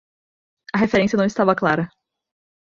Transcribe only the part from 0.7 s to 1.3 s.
A referência não